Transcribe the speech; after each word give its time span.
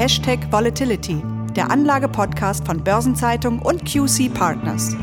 Hashtag 0.00 0.50
Volatility, 0.50 1.22
der 1.54 1.70
Anlage-Podcast 1.70 2.64
von 2.64 2.82
Börsenzeitung 2.82 3.58
und 3.58 3.84
QC 3.84 4.32
Partners. 4.32 4.96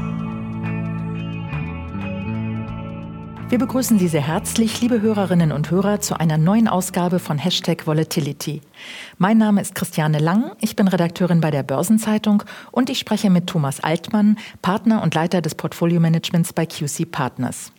Wir 3.48 3.60
begrüßen 3.60 4.00
Sie 4.00 4.08
sehr 4.08 4.26
herzlich, 4.26 4.82
liebe 4.82 5.00
Hörerinnen 5.00 5.52
und 5.52 5.70
Hörer, 5.70 6.00
zu 6.00 6.20
einer 6.20 6.40
neuen 6.40 6.68
Ausgabe 6.68 7.20
von 7.20 7.38
Hashtag 7.38 7.86
Volatility. 7.86 8.62
Mein 9.20 9.38
Name 9.38 9.62
ist 9.62 9.76
Christiane 9.76 10.18
Lang, 10.18 10.54
ich 10.62 10.76
bin 10.76 10.88
Redakteurin 10.88 11.42
bei 11.42 11.52
der 11.52 11.62
Börsenzeitung 11.62 12.42
und 12.72 12.90
ich 12.90 12.98
spreche 12.98 13.30
mit 13.30 13.46
Thomas 13.46 13.80
Altmann, 13.80 14.40
Partner 14.64 15.04
und 15.04 15.14
Leiter 15.14 15.44
des 15.44 15.54
Portfolio-Managements 15.54 16.54
bei 16.54 16.66
QC 16.66 17.06
Partners. 17.06 17.72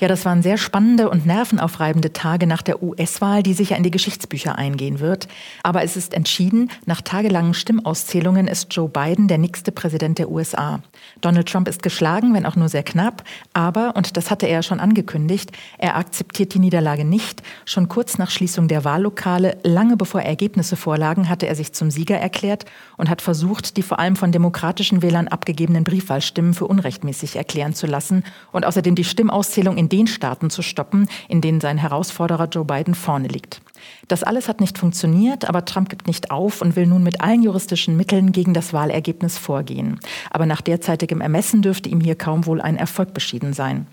Ja, 0.00 0.08
das 0.08 0.24
waren 0.24 0.42
sehr 0.42 0.58
spannende 0.58 1.08
und 1.08 1.26
nervenaufreibende 1.26 2.12
Tage 2.12 2.46
nach 2.46 2.62
der 2.62 2.82
US-Wahl, 2.82 3.42
die 3.42 3.54
sicher 3.54 3.76
in 3.76 3.82
die 3.82 3.90
Geschichtsbücher 3.90 4.56
eingehen 4.56 5.00
wird. 5.00 5.28
Aber 5.62 5.82
es 5.82 5.96
ist 5.96 6.14
entschieden, 6.14 6.70
nach 6.84 7.00
tagelangen 7.00 7.54
Stimmauszählungen 7.54 8.48
ist 8.48 8.74
Joe 8.74 8.88
Biden 8.88 9.28
der 9.28 9.38
nächste 9.38 9.72
Präsident 9.72 10.18
der 10.18 10.30
USA. 10.30 10.80
Donald 11.20 11.48
Trump 11.48 11.68
ist 11.68 11.82
geschlagen, 11.82 12.34
wenn 12.34 12.46
auch 12.46 12.56
nur 12.56 12.68
sehr 12.68 12.82
knapp. 12.82 13.22
Aber, 13.52 13.94
und 13.96 14.16
das 14.16 14.30
hatte 14.30 14.46
er 14.46 14.62
schon 14.62 14.80
angekündigt, 14.80 15.52
er 15.78 15.96
akzeptiert 15.96 16.54
die 16.54 16.58
Niederlage 16.58 17.04
nicht. 17.04 17.42
Schon 17.64 17.88
kurz 17.88 18.18
nach 18.18 18.30
Schließung 18.30 18.68
der 18.68 18.84
Wahllokale, 18.84 19.58
lange 19.62 19.96
bevor 19.96 20.22
Ergebnisse 20.22 20.76
vorlagen, 20.76 21.28
hatte 21.28 21.46
er 21.46 21.54
sich 21.54 21.72
zum 21.72 21.90
Sieger 21.90 22.18
erklärt 22.18 22.64
und 22.96 23.08
hat 23.08 23.22
versucht, 23.22 23.76
die 23.76 23.82
vor 23.82 23.98
allem 23.98 24.16
von 24.16 24.32
demokratischen 24.32 25.02
Wählern 25.02 25.28
abgegebenen 25.28 25.84
Briefwahlstimmen 25.84 26.54
für 26.54 26.66
unrechtmäßig 26.66 27.36
erklären 27.36 27.74
zu 27.74 27.86
lassen 27.86 28.24
und 28.52 28.64
außerdem 28.66 28.94
die 28.94 29.04
Stimmauszählung 29.04 29.76
in 29.76 29.83
in 29.84 29.90
den 29.90 30.06
Staaten 30.06 30.48
zu 30.48 30.62
stoppen, 30.62 31.08
in 31.28 31.42
denen 31.42 31.60
sein 31.60 31.76
Herausforderer 31.76 32.48
Joe 32.48 32.64
Biden 32.64 32.94
vorne 32.94 33.28
liegt. 33.28 33.60
Das 34.08 34.22
alles 34.22 34.48
hat 34.48 34.62
nicht 34.62 34.78
funktioniert, 34.78 35.46
aber 35.46 35.66
Trump 35.66 35.90
gibt 35.90 36.06
nicht 36.06 36.30
auf 36.30 36.62
und 36.62 36.74
will 36.74 36.86
nun 36.86 37.02
mit 37.02 37.20
allen 37.20 37.42
juristischen 37.42 37.96
Mitteln 37.98 38.32
gegen 38.32 38.54
das 38.54 38.72
Wahlergebnis 38.72 39.36
vorgehen. 39.36 40.00
Aber 40.30 40.46
nach 40.46 40.62
derzeitigem 40.62 41.20
Ermessen 41.20 41.60
dürfte 41.60 41.90
ihm 41.90 42.00
hier 42.00 42.16
kaum 42.16 42.46
wohl 42.46 42.62
ein 42.62 42.76
Erfolg 42.76 43.12
beschieden 43.12 43.52
sein. 43.52 43.86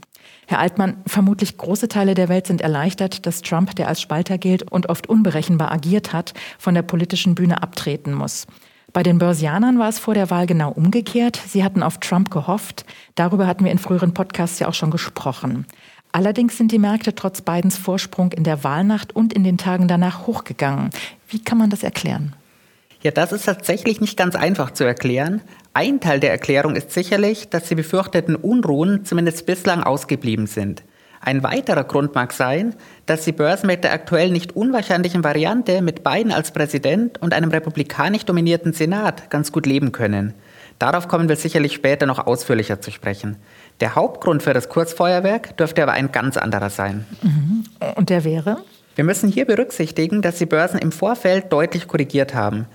Herr 0.47 0.59
Altmann, 0.59 0.97
vermutlich 1.05 1.57
große 1.57 1.89
Teile 1.89 2.13
der 2.13 2.29
Welt 2.29 2.47
sind 2.47 2.61
erleichtert, 2.61 3.25
dass 3.25 3.41
Trump, 3.41 3.75
der 3.75 3.89
als 3.89 3.99
Spalter 3.99 4.38
gilt 4.38 4.71
und 4.71 4.88
oft 4.88 5.09
unberechenbar 5.09 5.73
agiert 5.73 6.13
hat, 6.13 6.33
von 6.57 6.73
der 6.73 6.83
politischen 6.83 7.35
Bühne 7.35 7.61
abtreten 7.61 8.13
muss. 8.13 8.47
Bei 8.94 9.03
den 9.03 9.20
Börsianern 9.20 9.80
war 9.80 9.88
es 9.88 10.00
vor 10.00 10.14
der 10.14 10.30
Wahl 10.30 10.45
genau 10.47 10.72
umgekehrt. 10.72 11.39
Sie 11.47 11.64
hatten 11.64 11.81
auf 11.81 12.00
Trump 12.00 12.30
gehofft. 12.30 12.86
Darüber 13.16 13.47
hatten 13.47 13.64
wir 13.64 13.72
in 13.72 13.78
früheren 13.78 14.14
Podcasts 14.14 14.59
ja 14.59 14.67
auch 14.67 14.73
schon 14.73 14.92
gesprochen. 14.92 15.66
Allerdings 16.11 16.58
sind 16.58 16.73
die 16.73 16.80
Märkte 16.80 17.16
trotz 17.16 17.42
Bidens 17.42 17.78
Vorsprung 17.78 18.34
in 18.34 18.44
der 18.44 18.66
Wahlnacht 18.66 19.16
und 19.16 19.31
in 19.31 19.45
den 19.45 19.58
Tagen 19.58 19.88
danach 19.88 20.28
hochgegangen. 20.28 20.89
Wie 21.30 21.42
kann 21.42 21.58
man 21.58 21.69
das 21.69 21.84
erklären? 21.84 22.36
Ja, 23.02 23.12
das 23.12 23.31
ist 23.31 23.45
tatsächlich 23.45 24.02
nicht 24.02 24.17
ganz 24.17 24.36
einfach 24.36 24.72
zu 24.72 24.84
erklären. 24.84 25.42
Ein 25.73 26.02
Teil 26.02 26.19
der 26.19 26.31
Erklärung 26.31 26.75
ist 26.75 26.92
sicherlich, 26.92 27.50
dass 27.50 27.69
die 27.69 27.75
befürchteten 27.75 28.36
Unruhen 28.36 29.06
zumindest 29.06 29.45
bislang 29.45 29.84
ausgeblieben 29.84 30.47
sind. 30.47 30.84
Ein 31.23 31.44
weiterer 31.44 31.83
Grund 31.83 32.16
mag 32.16 32.33
sein, 32.33 32.73
dass 33.05 33.25
die 33.25 33.31
Börsen 33.31 33.67
mit 33.67 33.83
der 33.83 33.94
aktuell 33.94 34.31
nicht 34.31 34.55
unwahrscheinlichen 34.55 35.23
Variante 35.23 35.83
mit 35.83 36.03
Biden 36.03 36.31
als 36.31 36.52
Präsident 36.52 37.22
und 37.22 37.36
einem 37.36 37.52
republikanisch 37.52 38.25
dominierten 38.25 38.73
Senat 38.73 39.30
ganz 39.30 39.52
gut 39.52 39.67
leben 39.67 39.91
können. 39.91 40.33
Darauf 40.80 41.08
kommen 41.08 41.30
wir 41.30 41.36
sicherlich 41.36 41.73
später 41.73 42.08
noch 42.08 42.25
ausführlicher 42.25 42.81
zu 42.81 42.89
sprechen. 42.89 43.38
Der 43.81 43.94
Hauptgrund 43.94 44.41
für 44.41 44.53
das 44.55 44.67
Kurzfeuerwerk 44.67 45.55
dürfte 45.58 45.83
aber 45.83 45.91
ein 45.91 46.11
ganz 46.11 46.38
anderer 46.38 46.72
sein. 46.72 47.05
Mhm. 47.22 47.66
Und 47.95 48.09
der 48.09 48.23
wäre? 48.23 48.58
Wir 48.95 49.03
müssen 49.03 49.30
hier 49.31 49.45
berücksichtigen, 49.45 50.23
dass 50.23 50.39
die 50.39 50.47
Börsen 50.47 50.80
im 50.80 50.91
Vorfeld 50.91 51.53
deutlich 51.53 51.88
korrigiert 51.88 52.33
haben. 52.33 52.66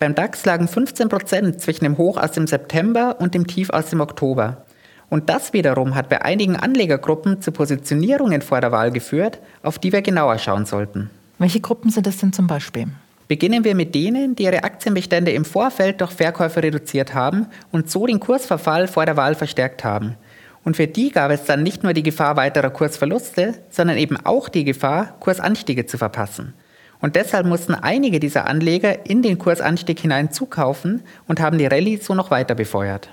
Beim 0.00 0.16
DAX 0.16 0.44
lagen 0.44 0.66
15 0.66 1.08
Prozent 1.08 1.60
zwischen 1.60 1.84
dem 1.84 1.98
Hoch 1.98 2.16
aus 2.16 2.32
dem 2.32 2.48
September 2.48 3.20
und 3.20 3.34
dem 3.34 3.46
Tief 3.46 3.70
aus 3.70 3.90
dem 3.90 4.00
Oktober. 4.00 4.64
Und 5.12 5.28
das 5.28 5.52
wiederum 5.52 5.94
hat 5.94 6.08
bei 6.08 6.22
einigen 6.22 6.56
Anlegergruppen 6.56 7.42
zu 7.42 7.52
Positionierungen 7.52 8.40
vor 8.40 8.62
der 8.62 8.72
Wahl 8.72 8.90
geführt, 8.90 9.40
auf 9.62 9.78
die 9.78 9.92
wir 9.92 10.00
genauer 10.00 10.38
schauen 10.38 10.64
sollten. 10.64 11.10
Welche 11.38 11.60
Gruppen 11.60 11.90
sind 11.90 12.06
das 12.06 12.16
denn 12.16 12.32
zum 12.32 12.46
Beispiel? 12.46 12.86
Beginnen 13.28 13.62
wir 13.62 13.74
mit 13.74 13.94
denen, 13.94 14.36
die 14.36 14.44
ihre 14.44 14.64
Aktienbestände 14.64 15.30
im 15.32 15.44
Vorfeld 15.44 16.00
durch 16.00 16.12
Verkäufe 16.12 16.62
reduziert 16.62 17.12
haben 17.12 17.48
und 17.70 17.90
so 17.90 18.06
den 18.06 18.20
Kursverfall 18.20 18.88
vor 18.88 19.04
der 19.04 19.18
Wahl 19.18 19.34
verstärkt 19.34 19.84
haben. 19.84 20.16
Und 20.64 20.78
für 20.78 20.86
die 20.86 21.10
gab 21.10 21.30
es 21.30 21.44
dann 21.44 21.62
nicht 21.62 21.82
nur 21.82 21.92
die 21.92 22.02
Gefahr 22.02 22.38
weiterer 22.38 22.70
Kursverluste, 22.70 23.56
sondern 23.68 23.98
eben 23.98 24.16
auch 24.16 24.48
die 24.48 24.64
Gefahr, 24.64 25.14
Kursanstiege 25.20 25.84
zu 25.84 25.98
verpassen. 25.98 26.54
Und 27.02 27.16
deshalb 27.16 27.46
mussten 27.46 27.74
einige 27.74 28.18
dieser 28.18 28.46
Anleger 28.46 29.04
in 29.04 29.20
den 29.20 29.38
Kursanstieg 29.38 30.00
hinein 30.00 30.32
zukaufen 30.32 31.02
und 31.28 31.38
haben 31.38 31.58
die 31.58 31.66
Rallye 31.66 31.98
so 31.98 32.14
noch 32.14 32.30
weiter 32.30 32.54
befeuert. 32.54 33.10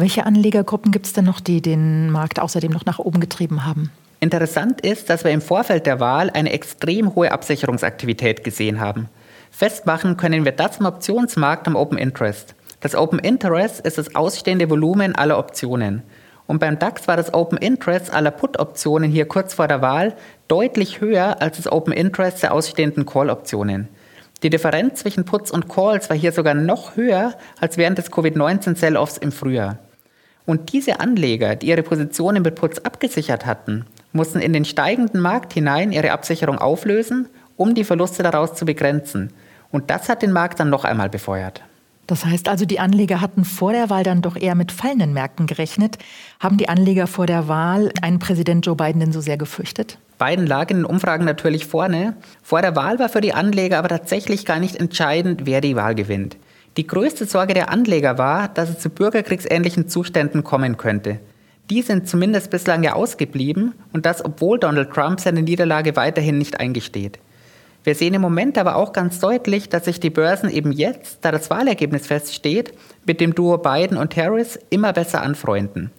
Welche 0.00 0.26
Anlegergruppen 0.26 0.92
gibt 0.92 1.06
es 1.06 1.12
denn 1.12 1.24
noch, 1.24 1.40
die 1.40 1.60
den 1.60 2.12
Markt 2.12 2.38
außerdem 2.38 2.70
noch 2.70 2.84
nach 2.84 3.00
oben 3.00 3.18
getrieben 3.18 3.66
haben? 3.66 3.90
Interessant 4.20 4.80
ist, 4.82 5.10
dass 5.10 5.24
wir 5.24 5.32
im 5.32 5.40
Vorfeld 5.40 5.86
der 5.86 5.98
Wahl 5.98 6.30
eine 6.30 6.52
extrem 6.52 7.16
hohe 7.16 7.32
Absicherungsaktivität 7.32 8.44
gesehen 8.44 8.78
haben. 8.78 9.08
Festmachen 9.50 10.16
können 10.16 10.44
wir 10.44 10.52
das 10.52 10.78
im 10.78 10.86
Optionsmarkt 10.86 11.66
am 11.66 11.74
Open 11.74 11.98
Interest. 11.98 12.54
Das 12.78 12.94
Open 12.94 13.18
Interest 13.18 13.80
ist 13.80 13.98
das 13.98 14.14
ausstehende 14.14 14.70
Volumen 14.70 15.16
aller 15.16 15.36
Optionen. 15.36 16.04
Und 16.46 16.60
beim 16.60 16.78
DAX 16.78 17.08
war 17.08 17.16
das 17.16 17.34
Open 17.34 17.58
Interest 17.58 18.14
aller 18.14 18.30
Put-Optionen 18.30 19.10
hier 19.10 19.26
kurz 19.26 19.54
vor 19.54 19.66
der 19.66 19.82
Wahl 19.82 20.14
deutlich 20.46 21.00
höher 21.00 21.42
als 21.42 21.56
das 21.56 21.72
Open 21.72 21.92
Interest 21.92 22.40
der 22.40 22.54
ausstehenden 22.54 23.04
Call-Optionen. 23.04 23.88
Die 24.44 24.50
Differenz 24.50 25.00
zwischen 25.00 25.24
Puts 25.24 25.50
und 25.50 25.68
Calls 25.68 26.08
war 26.08 26.16
hier 26.16 26.30
sogar 26.30 26.54
noch 26.54 26.94
höher 26.94 27.34
als 27.60 27.76
während 27.78 27.98
des 27.98 28.12
Covid-19-Sell-Offs 28.12 29.18
im 29.18 29.32
Frühjahr. 29.32 29.78
Und 30.48 30.72
diese 30.72 30.98
Anleger, 30.98 31.56
die 31.56 31.66
ihre 31.66 31.82
Positionen 31.82 32.42
mit 32.42 32.54
Puts 32.54 32.82
abgesichert 32.82 33.44
hatten, 33.44 33.84
mussten 34.12 34.40
in 34.40 34.54
den 34.54 34.64
steigenden 34.64 35.20
Markt 35.20 35.52
hinein 35.52 35.92
ihre 35.92 36.10
Absicherung 36.10 36.56
auflösen, 36.56 37.28
um 37.58 37.74
die 37.74 37.84
Verluste 37.84 38.22
daraus 38.22 38.54
zu 38.54 38.64
begrenzen. 38.64 39.30
Und 39.70 39.90
das 39.90 40.08
hat 40.08 40.22
den 40.22 40.32
Markt 40.32 40.58
dann 40.58 40.70
noch 40.70 40.86
einmal 40.86 41.10
befeuert. 41.10 41.60
Das 42.06 42.24
heißt 42.24 42.48
also, 42.48 42.64
die 42.64 42.80
Anleger 42.80 43.20
hatten 43.20 43.44
vor 43.44 43.74
der 43.74 43.90
Wahl 43.90 44.04
dann 44.04 44.22
doch 44.22 44.36
eher 44.36 44.54
mit 44.54 44.72
fallenden 44.72 45.12
Märkten 45.12 45.46
gerechnet. 45.46 45.98
Haben 46.40 46.56
die 46.56 46.70
Anleger 46.70 47.06
vor 47.06 47.26
der 47.26 47.46
Wahl 47.46 47.92
einen 48.00 48.18
Präsident 48.18 48.64
Joe 48.64 48.74
Biden 48.74 49.00
denn 49.00 49.12
so 49.12 49.20
sehr 49.20 49.36
gefürchtet? 49.36 49.98
Biden 50.18 50.46
lag 50.46 50.70
in 50.70 50.78
den 50.78 50.86
Umfragen 50.86 51.26
natürlich 51.26 51.66
vorne. 51.66 52.16
Vor 52.42 52.62
der 52.62 52.74
Wahl 52.74 52.98
war 52.98 53.10
für 53.10 53.20
die 53.20 53.34
Anleger 53.34 53.78
aber 53.78 53.88
tatsächlich 53.88 54.46
gar 54.46 54.60
nicht 54.60 54.76
entscheidend, 54.76 55.42
wer 55.44 55.60
die 55.60 55.76
Wahl 55.76 55.94
gewinnt. 55.94 56.38
Die 56.78 56.86
größte 56.86 57.26
Sorge 57.26 57.54
der 57.54 57.70
Anleger 57.70 58.18
war, 58.18 58.46
dass 58.46 58.70
es 58.70 58.78
zu 58.78 58.88
bürgerkriegsähnlichen 58.88 59.88
Zuständen 59.88 60.44
kommen 60.44 60.76
könnte. 60.76 61.18
Die 61.70 61.82
sind 61.82 62.08
zumindest 62.08 62.52
bislang 62.52 62.84
ja 62.84 62.92
ausgeblieben 62.92 63.74
und 63.92 64.06
das, 64.06 64.24
obwohl 64.24 64.60
Donald 64.60 64.92
Trump 64.92 65.18
seine 65.18 65.42
Niederlage 65.42 65.96
weiterhin 65.96 66.38
nicht 66.38 66.60
eingesteht. 66.60 67.18
Wir 67.82 67.96
sehen 67.96 68.14
im 68.14 68.22
Moment 68.22 68.56
aber 68.58 68.76
auch 68.76 68.92
ganz 68.92 69.18
deutlich, 69.18 69.68
dass 69.68 69.86
sich 69.86 69.98
die 69.98 70.10
Börsen 70.10 70.50
eben 70.50 70.70
jetzt, 70.70 71.18
da 71.22 71.32
das 71.32 71.50
Wahlergebnis 71.50 72.06
feststeht, 72.06 72.72
mit 73.04 73.20
dem 73.20 73.34
Duo 73.34 73.58
Biden 73.58 73.96
und 73.96 74.16
Harris 74.16 74.56
immer 74.70 74.92
besser 74.92 75.22
anfreunden. 75.22 75.90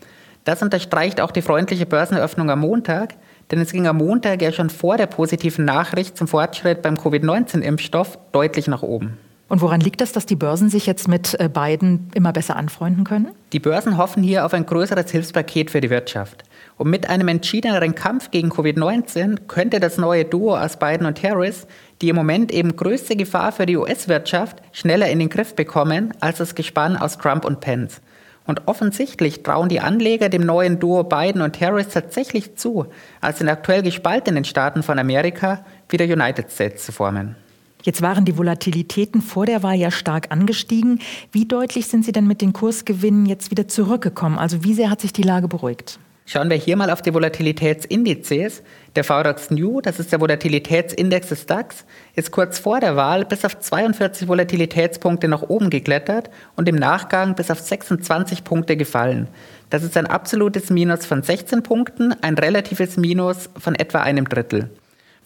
Das 0.46 0.62
unterstreicht 0.62 1.20
auch 1.20 1.32
die 1.32 1.42
freundliche 1.42 1.88
Börseneröffnung 1.88 2.50
am 2.50 2.62
Montag, 2.62 3.16
denn 3.52 3.60
es 3.60 3.74
ging 3.74 3.86
am 3.86 3.98
Montag 3.98 4.42
ja 4.42 4.54
schon 4.54 4.70
vor 4.70 4.96
der 4.96 5.08
positiven 5.08 5.66
Nachricht 5.66 6.16
zum 6.16 6.30
Fortschritt 6.30 6.82
beim 6.82 6.96
Covid-19-Impfstoff 6.96 8.18
deutlich 8.32 8.68
nach 8.68 8.82
oben. 8.82 9.18
Und 9.50 9.62
woran 9.62 9.82
liegt 9.82 10.00
das, 10.00 10.12
dass 10.12 10.26
die 10.26 10.36
Börsen 10.36 10.70
sich 10.70 10.86
jetzt 10.86 11.08
mit 11.08 11.38
äh, 11.40 11.50
Biden 11.50 12.10
immer 12.14 12.32
besser 12.32 12.56
anfreunden 12.56 13.04
können? 13.04 13.30
Die 13.52 13.60
Börsen 13.60 13.98
hoffen 13.98 14.24
hier 14.24 14.46
auf 14.46 14.54
ein 14.54 14.66
größeres 14.66 15.12
Hilfspaket 15.12 15.72
für 15.72 15.82
die 15.82 15.90
Wirtschaft. 15.90 16.44
Und 16.78 16.90
mit 16.90 17.10
einem 17.10 17.28
entschiedeneren 17.28 17.96
Kampf 17.96 18.32
gegen 18.32 18.52
Covid-19 18.52 19.48
könnte 19.48 19.80
das 19.80 19.98
neue 19.98 20.24
Duo 20.24 20.56
aus 20.56 20.78
Biden 20.78 21.06
und 21.06 21.22
Harris 21.24 21.68
die 22.02 22.10
im 22.10 22.16
Moment 22.16 22.52
eben 22.52 22.76
größte 22.76 23.16
Gefahr 23.16 23.52
für 23.52 23.66
die 23.66 23.78
US-Wirtschaft 23.78 24.62
schneller 24.72 25.10
in 25.10 25.20
den 25.20 25.30
Griff 25.30 25.56
bekommen 25.56 26.14
als 26.20 26.38
das 26.38 26.56
Gespann 26.56 26.96
aus 26.96 27.18
Trump 27.18 27.46
und 27.46 27.60
Pence. 27.60 28.02
Und 28.46 28.68
offensichtlich 28.68 29.44
trauen 29.44 29.70
die 29.70 29.80
Anleger 29.80 30.30
dem 30.30 30.44
neuen 30.44 30.80
Duo 30.80 31.04
Biden 31.04 31.42
und 31.42 31.60
Harris 31.62 31.90
tatsächlich 31.90 32.56
zu, 32.56 32.88
als 33.22 33.40
den 33.40 33.50
aktuell 33.50 33.84
gespaltenen 33.84 34.44
Staaten 34.44 34.82
von 34.82 34.98
Amerika 34.98 35.64
wieder 35.90 36.06
United 36.06 36.52
States 36.52 36.86
zu 36.86 36.92
formen. 36.92 37.36
Jetzt 37.84 38.02
waren 38.02 38.26
die 38.26 38.38
Volatilitäten 38.38 39.22
vor 39.22 39.46
der 39.46 39.64
Wahl 39.64 39.76
ja 39.76 39.90
stark 39.90 40.32
angestiegen. 40.32 41.00
Wie 41.32 41.46
deutlich 41.46 41.88
sind 41.88 42.04
sie 42.04 42.12
denn 42.12 42.28
mit 42.28 42.42
den 42.42 42.52
Kursgewinnen 42.52 43.26
jetzt 43.26 43.52
wieder 43.52 43.68
zurückgekommen? 43.68 44.38
Also 44.38 44.64
wie 44.64 44.74
sehr 44.74 44.90
hat 44.90 45.00
sich 45.00 45.14
die 45.14 45.24
Lage 45.24 45.48
beruhigt? 45.48 46.00
Schauen 46.32 46.52
wir 46.52 46.58
hier 46.58 46.76
mal 46.76 46.92
auf 46.92 47.02
die 47.02 47.12
Volatilitätsindizes. 47.12 48.62
Der 48.96 49.04
VDAX 49.04 49.50
New, 49.50 49.82
das 49.82 50.00
ist 50.00 50.12
der 50.12 50.22
Volatilitätsindex 50.22 51.30
des 51.30 51.48
DAX, 51.48 51.86
ist 52.14 52.30
kurz 52.30 52.60
vor 52.60 52.80
der 52.80 52.96
Wahl 52.96 53.26
bis 53.26 53.46
auf 53.46 53.58
42 53.58 54.28
Volatilitätspunkte 54.28 55.28
nach 55.28 55.42
oben 55.42 55.72
geklettert 55.72 56.30
und 56.56 56.70
im 56.70 56.76
Nachgang 56.76 57.34
bis 57.34 57.50
auf 57.50 57.60
26 57.60 58.44
Punkte 58.44 58.78
gefallen. 58.78 59.28
Das 59.72 59.82
ist 59.82 59.98
ein 59.98 60.06
absolutes 60.06 60.70
Minus 60.70 61.08
von 61.08 61.24
16 61.24 61.64
Punkten, 61.64 62.14
ein 62.22 62.38
relatives 62.38 62.98
Minus 62.98 63.50
von 63.58 63.74
etwa 63.74 64.02
einem 64.02 64.30
Drittel. 64.30 64.70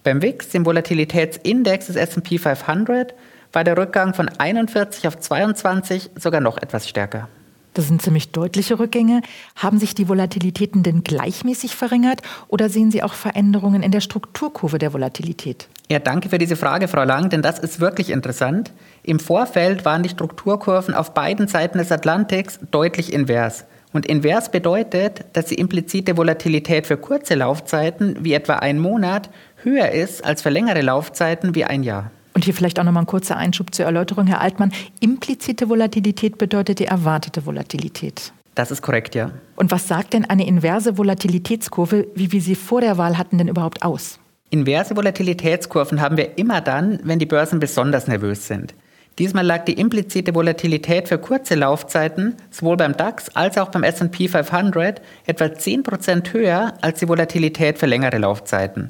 Beim 0.04 0.22
WIX, 0.22 0.50
dem 0.50 0.66
Volatilitätsindex 0.66 1.88
des 1.88 1.96
S&P 1.96 2.38
500, 2.38 3.14
war 3.54 3.64
der 3.64 3.78
Rückgang 3.78 4.14
von 4.14 4.28
41 4.28 5.08
auf 5.08 5.18
22 5.18 6.12
sogar 6.20 6.42
noch 6.42 6.58
etwas 6.58 6.90
stärker. 6.90 7.30
Das 7.74 7.88
sind 7.88 8.02
ziemlich 8.02 8.32
deutliche 8.32 8.80
Rückgänge. 8.80 9.22
Haben 9.56 9.80
sich 9.80 9.96
die 9.96 10.10
Volatilitäten 10.10 10.84
denn 10.84 11.04
gleichmäßig 11.04 11.76
verringert 11.76 12.22
oder 12.48 12.70
sehen 12.70 12.92
Sie 12.92 13.02
auch 13.02 13.14
Veränderungen 13.14 13.82
in 13.82 13.92
der 13.92 14.02
Strukturkurve 14.02 14.78
der 14.78 14.94
Volatilität? 14.94 15.70
Ja, 15.90 16.00
danke 16.00 16.30
für 16.30 16.38
diese 16.38 16.56
Frage, 16.56 16.88
Frau 16.88 17.04
Lang, 17.04 17.30
denn 17.30 17.42
das 17.42 17.58
ist 17.60 17.80
wirklich 17.80 18.10
interessant. 18.10 18.72
Im 19.04 19.20
Vorfeld 19.20 19.86
waren 19.86 20.04
die 20.04 20.10
Strukturkurven 20.10 20.94
auf 20.94 21.14
beiden 21.14 21.48
Seiten 21.48 21.78
des 21.78 21.92
Atlantiks 21.92 22.60
deutlich 22.72 23.12
invers. 23.14 23.66
Und 23.94 24.08
invers 24.08 24.50
bedeutet, 24.50 25.24
dass 25.34 25.46
die 25.46 25.56
implizite 25.56 26.18
Volatilität 26.18 26.88
für 26.88 26.98
kurze 26.98 27.36
Laufzeiten, 27.36 28.18
wie 28.22 28.34
etwa 28.34 28.56
ein 28.56 28.80
Monat, 28.80 29.30
höher 29.64 29.92
ist 29.92 30.24
als 30.24 30.42
für 30.42 30.50
längere 30.50 30.82
Laufzeiten 30.82 31.56
wie 31.56 31.66
ein 31.66 31.84
Jahr. 31.84 32.12
Und 32.34 32.46
hier 32.46 32.54
vielleicht 32.54 32.80
auch 32.80 32.84
nochmal 32.84 33.04
ein 33.04 33.08
kurzer 33.08 33.38
Einschub 33.38 33.74
zur 33.74 33.86
Erläuterung, 33.86 34.28
Herr 34.28 34.42
Altmann. 34.42 34.72
Implizite 35.00 35.70
Volatilität 35.70 36.38
bedeutet 36.38 36.80
die 36.80 36.86
erwartete 36.86 37.46
Volatilität. 37.46 38.34
Das 38.56 38.72
ist 38.72 38.82
korrekt, 38.82 39.16
ja. 39.16 39.32
Und 39.56 39.72
was 39.72 39.88
sagt 39.88 40.14
denn 40.14 40.26
eine 40.26 40.48
inverse 40.48 40.98
Volatilitätskurve, 40.98 42.08
wie 42.16 42.32
wir 42.32 42.42
sie 42.42 42.56
vor 42.56 42.82
der 42.82 42.98
Wahl 42.98 43.18
hatten, 43.18 43.38
denn 43.38 43.48
überhaupt 43.48 43.84
aus? 43.84 44.20
Inverse 44.50 44.96
Volatilitätskurven 44.96 46.02
haben 46.02 46.18
wir 46.18 46.38
immer 46.38 46.62
dann, 46.62 47.00
wenn 47.04 47.18
die 47.18 47.26
Börsen 47.26 47.60
besonders 47.60 48.08
nervös 48.08 48.48
sind. 48.48 48.76
Diesmal 49.20 49.46
lag 49.46 49.66
die 49.66 49.74
implizite 49.74 50.34
Volatilität 50.34 51.08
für 51.08 51.20
kurze 51.20 51.54
Laufzeiten 51.54 52.36
sowohl 52.50 52.78
beim 52.78 52.98
DAX 52.98 53.30
als 53.36 53.60
auch 53.60 53.70
beim 53.70 53.84
SP 53.86 54.26
500 54.28 55.02
etwa 55.26 55.46
10% 55.46 56.34
höher 56.34 56.74
als 56.82 57.00
die 57.00 57.08
Volatilität 57.08 57.78
für 57.78 57.86
längere 57.86 58.18
Laufzeiten. 58.18 58.90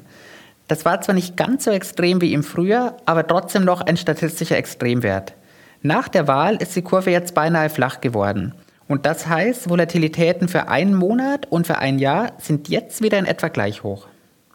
Das 0.68 0.84
war 0.84 1.00
zwar 1.00 1.14
nicht 1.14 1.36
ganz 1.36 1.64
so 1.64 1.70
extrem 1.70 2.20
wie 2.20 2.32
im 2.32 2.42
Frühjahr, 2.42 2.96
aber 3.04 3.26
trotzdem 3.26 3.64
noch 3.64 3.82
ein 3.82 3.96
statistischer 3.96 4.56
Extremwert. 4.56 5.34
Nach 5.82 6.08
der 6.08 6.26
Wahl 6.26 6.56
ist 6.56 6.74
die 6.74 6.82
Kurve 6.82 7.10
jetzt 7.10 7.34
beinahe 7.34 7.68
flach 7.68 8.00
geworden. 8.00 8.54
Und 8.88 9.04
das 9.04 9.26
heißt, 9.26 9.68
Volatilitäten 9.68 10.48
für 10.48 10.68
einen 10.68 10.94
Monat 10.94 11.46
und 11.50 11.66
für 11.66 11.78
ein 11.78 11.98
Jahr 11.98 12.32
sind 12.38 12.68
jetzt 12.68 13.02
wieder 13.02 13.18
in 13.18 13.26
etwa 13.26 13.48
gleich 13.48 13.82
hoch. 13.82 14.06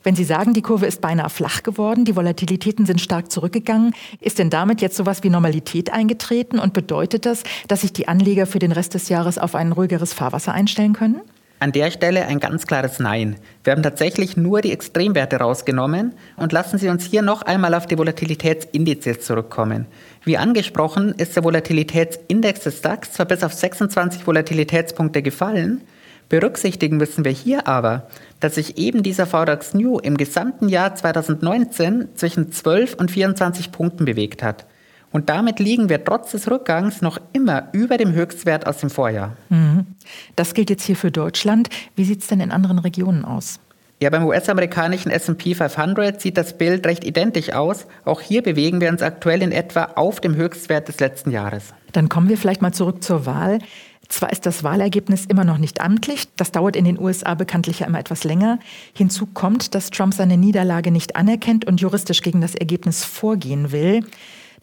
Wenn 0.01 0.15
Sie 0.15 0.23
sagen, 0.23 0.53
die 0.53 0.61
Kurve 0.61 0.85
ist 0.85 1.01
beinahe 1.01 1.29
flach 1.29 1.61
geworden, 1.61 2.05
die 2.05 2.15
Volatilitäten 2.15 2.85
sind 2.85 3.01
stark 3.01 3.31
zurückgegangen, 3.31 3.93
ist 4.21 4.39
denn 4.39 4.49
damit 4.49 4.81
jetzt 4.81 4.95
sowas 4.95 5.23
wie 5.23 5.29
Normalität 5.29 5.91
eingetreten 5.91 6.57
und 6.57 6.73
bedeutet 6.73 7.25
das, 7.25 7.43
dass 7.67 7.81
sich 7.81 7.91
die 7.91 8.07
Anleger 8.07 8.45
für 8.45 8.59
den 8.59 8.71
Rest 8.71 8.93
des 8.93 9.09
Jahres 9.09 9.37
auf 9.37 9.55
ein 9.55 9.71
ruhigeres 9.71 10.13
Fahrwasser 10.13 10.53
einstellen 10.53 10.93
können? 10.93 11.21
An 11.61 11.73
der 11.73 11.91
Stelle 11.91 12.25
ein 12.25 12.39
ganz 12.39 12.67
klares 12.67 12.99
Nein. 12.99 13.35
Wir 13.65 13.73
haben 13.73 13.83
tatsächlich 13.83 14.37
nur 14.37 14.61
die 14.61 14.71
Extremwerte 14.71 15.37
rausgenommen 15.37 16.13
und 16.37 16.53
lassen 16.53 16.77
Sie 16.77 16.87
uns 16.87 17.03
hier 17.03 17.21
noch 17.21 17.41
einmal 17.41 17.73
auf 17.73 17.85
die 17.85 17.97
Volatilitätsindizes 17.97 19.19
zurückkommen. 19.19 19.85
Wie 20.23 20.37
angesprochen 20.37 21.13
ist 21.17 21.35
der 21.35 21.43
Volatilitätsindex 21.43 22.61
des 22.61 22.81
DAX 22.81 23.11
zwar 23.11 23.25
bis 23.25 23.43
auf 23.43 23.51
26 23.51 24.25
Volatilitätspunkte 24.25 25.21
gefallen, 25.21 25.81
berücksichtigen 26.29 26.95
müssen 26.95 27.25
wir 27.25 27.31
hier 27.33 27.67
aber, 27.67 28.07
dass 28.39 28.55
sich 28.55 28.77
eben 28.77 29.03
dieser 29.03 29.25
VDAX 29.25 29.73
New 29.73 29.99
im 29.99 30.15
gesamten 30.15 30.69
Jahr 30.69 30.95
2019 30.95 32.09
zwischen 32.15 32.53
12 32.53 32.93
und 32.93 33.11
24 33.11 33.73
Punkten 33.73 34.05
bewegt 34.05 34.43
hat. 34.43 34.65
Und 35.11 35.29
damit 35.29 35.59
liegen 35.59 35.89
wir 35.89 36.03
trotz 36.03 36.31
des 36.31 36.49
Rückgangs 36.49 37.01
noch 37.01 37.19
immer 37.33 37.69
über 37.71 37.97
dem 37.97 38.13
Höchstwert 38.13 38.67
aus 38.67 38.77
dem 38.77 38.89
Vorjahr. 38.89 39.35
Mhm. 39.49 39.87
Das 40.35 40.53
gilt 40.53 40.69
jetzt 40.69 40.83
hier 40.83 40.95
für 40.95 41.11
Deutschland. 41.11 41.69
Wie 41.95 42.03
sieht 42.03 42.21
es 42.21 42.27
denn 42.27 42.39
in 42.39 42.51
anderen 42.51 42.79
Regionen 42.79 43.25
aus? 43.25 43.59
Ja, 44.01 44.09
beim 44.09 44.25
US-amerikanischen 44.25 45.11
SP 45.11 45.51
500 45.55 46.21
sieht 46.21 46.37
das 46.37 46.57
Bild 46.57 46.85
recht 46.85 47.03
identisch 47.03 47.51
aus. 47.51 47.85
Auch 48.05 48.21
hier 48.21 48.41
bewegen 48.41 48.79
wir 48.79 48.89
uns 48.89 49.01
aktuell 49.01 49.41
in 49.41 49.51
etwa 49.51 49.83
auf 49.95 50.21
dem 50.21 50.35
Höchstwert 50.35 50.87
des 50.87 51.01
letzten 51.01 51.31
Jahres. 51.31 51.73
Dann 51.91 52.07
kommen 52.07 52.29
wir 52.29 52.37
vielleicht 52.37 52.61
mal 52.61 52.71
zurück 52.71 53.03
zur 53.03 53.25
Wahl. 53.25 53.59
Zwar 54.07 54.31
ist 54.31 54.45
das 54.45 54.63
Wahlergebnis 54.63 55.25
immer 55.25 55.43
noch 55.43 55.59
nicht 55.59 55.81
amtlich, 55.81 56.29
das 56.35 56.51
dauert 56.51 56.75
in 56.75 56.85
den 56.85 56.99
USA 56.99 57.35
bekanntlich 57.35 57.81
ja 57.81 57.87
immer 57.87 57.99
etwas 57.99 58.23
länger. 58.23 58.57
Hinzu 58.93 59.27
kommt, 59.27 59.75
dass 59.75 59.91
Trump 59.91 60.15
seine 60.15 60.35
Niederlage 60.35 60.91
nicht 60.91 61.15
anerkennt 61.15 61.65
und 61.65 61.79
juristisch 61.79 62.23
gegen 62.23 62.41
das 62.41 62.55
Ergebnis 62.55 63.03
vorgehen 63.03 63.71
will. 63.71 64.03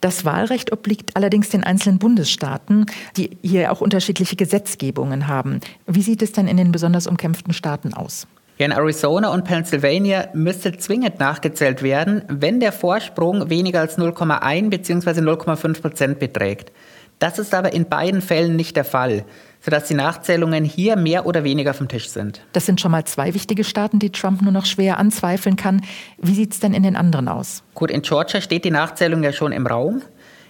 Das 0.01 0.25
Wahlrecht 0.25 0.73
obliegt 0.73 1.17
allerdings 1.17 1.49
den 1.49 1.65
einzelnen 1.65 1.99
Bundesstaaten, 1.99 2.87
die 3.17 3.37
hier 3.43 3.73
auch 3.73 3.81
unterschiedliche 3.81 4.37
Gesetzgebungen 4.37 5.27
haben. 5.27 5.61
Wie 5.87 6.03
sieht 6.03 6.23
es 6.23 6.33
denn 6.33 6.49
in 6.49 6.57
den 6.57 6.73
besonders 6.73 7.07
umkämpften 7.07 7.53
Staaten 7.53 7.95
aus? 7.95 8.27
in 8.59 8.73
Arizona 8.73 9.33
und 9.33 9.45
Pennsylvania 9.45 10.29
müsste 10.33 10.77
zwingend 10.79 11.19
nachgezählt 11.19 11.83
werden, 11.83 12.23
wenn 12.29 12.61
der 12.61 12.73
Vorsprung 12.73 13.51
weniger 13.51 13.81
als 13.81 13.99
0,1 13.99 14.71
bzw. 14.71 15.21
0,5 15.21 15.81
Prozent 15.83 16.19
beträgt. 16.19 16.73
Das 17.19 17.39
ist 17.39 17.55
aber 17.55 17.73
in 17.73 17.89
beiden 17.89 18.21
Fällen 18.21 18.57
nicht 18.57 18.77
der 18.77 18.85
Fall, 18.85 19.25
sodass 19.67 19.89
die 19.89 19.95
Nachzählungen 19.95 20.63
hier 20.63 20.95
mehr 20.95 21.27
oder 21.27 21.43
weniger 21.43 21.75
vom 21.75 21.89
Tisch 21.89 22.09
sind. 22.09 22.41
Das 22.53 22.67
sind 22.67 22.81
schon 22.81 22.93
mal 22.93 23.05
zwei 23.05 23.35
wichtige 23.35 23.65
Staaten, 23.65 23.99
die 23.99 24.11
Trump 24.11 24.41
nur 24.41 24.53
noch 24.53 24.65
schwer 24.65 24.97
anzweifeln 24.99 25.57
kann. 25.57 25.83
Wie 26.19 26.35
sieht 26.35 26.53
es 26.53 26.61
denn 26.61 26.73
in 26.73 26.85
den 26.85 26.95
anderen 26.95 27.27
aus? 27.27 27.65
Gut, 27.75 27.91
in 27.91 28.03
Georgia 28.03 28.41
steht 28.41 28.65
die 28.65 28.71
Nachzählung 28.71 29.25
ja 29.25 29.33
schon 29.33 29.51
im 29.51 29.67
Raum. 29.67 30.03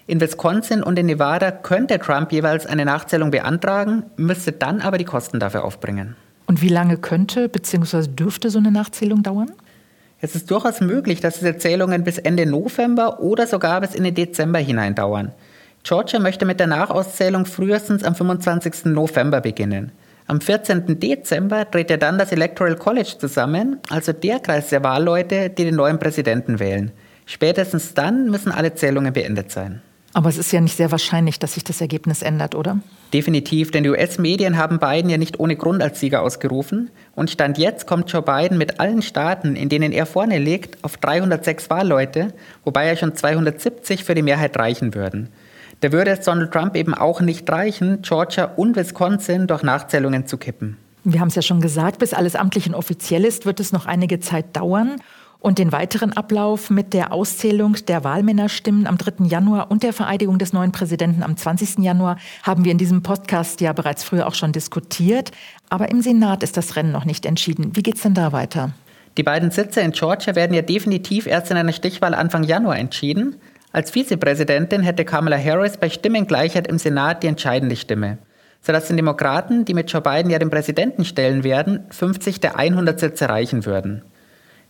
In 0.07 0.21
Wisconsin 0.21 0.83
und 0.83 0.99
in 0.99 1.07
Nevada 1.07 1.51
könnte 1.51 1.99
Trump 1.99 2.31
jeweils 2.31 2.67
eine 2.67 2.85
Nachzählung 2.85 3.31
beantragen, 3.31 4.03
müsste 4.19 4.53
dann 4.53 4.83
aber 4.83 4.99
die 4.99 5.07
Kosten 5.07 5.41
dafür 5.41 5.65
aufbringen. 5.65 6.15
Und 6.45 6.61
wie 6.61 6.69
lange 6.69 6.99
könnte 6.99 7.49
bzw. 7.49 8.09
dürfte 8.09 8.51
so 8.51 8.59
eine 8.59 8.71
Nachzählung 8.71 9.23
dauern? 9.23 9.51
Es 10.21 10.35
ist 10.35 10.51
durchaus 10.51 10.83
möglich, 10.83 11.21
dass 11.21 11.39
diese 11.39 11.57
Zählungen 11.57 12.05
bis 12.05 12.19
Ende 12.19 12.45
November 12.45 13.21
oder 13.21 13.47
sogar 13.47 13.81
bis 13.81 13.95
in 13.95 14.05
den 14.05 14.15
Dezember 14.15 14.59
hinein 14.59 14.95
dauern. 14.95 15.33
Georgia 15.87 16.19
möchte 16.19 16.47
mit 16.47 16.59
der 16.59 16.67
Nachauszählung 16.67 17.47
frühestens 17.47 18.03
am 18.03 18.17
25. 18.17 18.87
November 18.87 19.41
beginnen. 19.41 19.93
Am 20.27 20.41
14. 20.41 20.99
Dezember 20.99 21.71
tritt 21.71 21.91
ja 21.91 21.97
dann 21.97 22.19
das 22.19 22.33
Electoral 22.33 22.75
College 22.75 23.15
zusammen, 23.21 23.79
also 23.89 24.13
der 24.13 24.41
Kreis 24.41 24.71
der 24.71 24.83
Wahlleute, 24.83 25.49
die 25.49 25.65
den 25.65 25.77
neuen 25.77 26.01
Präsidenten 26.01 26.59
wählen. 26.59 26.91
Spätestens 27.25 27.95
dann 27.95 28.31
müssen 28.31 28.51
alle 28.51 28.75
Zählungen 28.75 29.13
beendet 29.13 29.53
sein. 29.53 29.81
Aber 30.13 30.29
es 30.29 30.39
ist 30.39 30.51
ja 30.51 30.61
nicht 30.61 30.77
sehr 30.77 30.91
wahrscheinlich, 30.91 31.39
dass 31.39 31.55
sich 31.55 31.63
das 31.63 31.81
Ergebnis 31.81 32.23
ändert, 32.23 32.57
oder? 32.57 32.81
Definitiv, 33.15 33.71
denn 33.71 33.85
die 33.85 33.91
US-Medien 33.91 34.57
haben 34.57 34.81
Biden 34.81 35.09
ja 35.09 35.19
nicht 35.19 35.39
ohne 35.39 35.55
Grund 35.55 35.85
als 35.85 36.01
Sieger 36.01 36.23
ausgerufen. 36.23 36.91
Und 37.15 37.31
Stand 37.31 37.59
jetzt 37.59 37.87
kommt 37.87 38.11
Joe 38.11 38.23
Biden 38.23 38.59
mit 38.59 38.81
allen 38.81 39.03
Staaten, 39.03 39.55
in 39.55 39.69
denen 39.69 39.93
er 39.93 40.07
vorne 40.07 40.39
liegt, 40.39 40.83
auf 40.83 40.97
306 40.97 41.71
Wahlleute, 41.71 42.33
wobei 42.65 42.89
ja 42.89 42.97
schon 42.97 43.15
270 43.15 44.03
für 44.03 44.17
die 44.17 44.23
Mehrheit 44.23 44.59
reichen 44.59 44.93
würden. 44.93 45.29
Da 45.87 45.93
würde 45.93 46.11
es 46.11 46.25
Donald 46.25 46.51
Trump 46.51 46.75
eben 46.75 46.95
auch 46.95 47.21
nicht 47.21 47.49
reichen, 47.49 48.03
Georgia 48.03 48.47
und 48.57 48.75
Wisconsin 48.75 49.47
durch 49.47 49.63
Nachzählungen 49.63 50.27
zu 50.27 50.37
kippen. 50.37 50.79
Wir 51.05 51.21
haben 51.21 51.29
es 51.29 51.37
ja 51.37 51.43
schon 51.43 51.61
gesagt, 51.61 52.01
bis 52.01 52.13
alles 52.13 52.35
amtlich 52.35 52.67
und 52.67 52.75
offiziell 52.75 53.25
ist, 53.25 53.47
wird 53.47 53.61
es 53.61 53.71
noch 53.71 53.87
einige 53.87 54.19
Zeit 54.19 54.57
dauern. 54.57 54.97
Und 55.39 55.61
den 55.61 55.71
weiteren 55.71 56.13
Ablauf 56.13 56.71
mit 56.71 56.93
der 56.93 57.13
Auszählung 57.13 57.77
der 57.87 58.03
Wahlmännerstimmen 58.03 58.89
am 58.89 58.99
3. 58.99 59.27
Januar 59.27 59.71
und 59.71 59.85
der 59.85 59.93
Vereidigung 59.93 60.39
des 60.39 60.53
neuen 60.53 60.73
Präsidenten 60.73 61.23
am 61.23 61.37
20. 61.37 61.79
Januar 61.85 62.17
haben 62.43 62.65
wir 62.65 62.73
in 62.73 62.79
diesem 62.79 63.05
Podcast 63.05 63.61
ja 63.61 63.73
bereits 63.73 64.03
früher 64.03 64.27
auch 64.27 64.35
schon 64.35 64.51
diskutiert. 64.51 65.31
Aber 65.69 65.89
im 65.93 66.03
Senat 66.03 66.43
ist 66.43 66.57
das 66.57 66.75
Rennen 66.75 66.91
noch 66.91 67.05
nicht 67.05 67.25
entschieden. 67.25 67.77
Wie 67.77 67.85
geht 67.85 67.95
es 67.95 68.03
denn 68.03 68.15
da 68.15 68.33
weiter? 68.33 68.73
Die 69.17 69.23
beiden 69.23 69.53
Sitze 69.53 69.83
in 69.83 69.93
Georgia 69.93 70.35
werden 70.35 70.53
ja 70.53 70.63
definitiv 70.63 71.29
erst 71.29 71.53
in 71.53 71.57
einer 71.57 71.73
Stichwahl 71.73 72.13
Anfang 72.13 72.43
Januar 72.43 72.77
entschieden. 72.77 73.37
Als 73.77 73.91
Vizepräsidentin 73.91 74.81
hätte 74.81 75.05
Kamala 75.05 75.37
Harris 75.37 75.77
bei 75.77 75.91
Stimmengleichheit 75.91 76.67
im 76.67 76.79
Senat 76.79 77.23
die 77.23 77.27
entscheidende 77.27 77.77
Stimme, 77.77 78.17
sodass 78.63 78.87
den 78.87 78.97
Demokraten, 78.97 79.67
die 79.67 79.75
mit 79.75 79.93
Joe 79.93 80.01
Biden 80.01 80.31
ja 80.31 80.39
den 80.39 80.49
Präsidenten 80.49 81.05
stellen 81.05 81.45
werden, 81.45 81.85
50 81.91 82.41
der 82.41 82.59
100 82.59 82.99
Sitze 82.99 83.29
reichen 83.29 83.67
würden. 83.67 84.01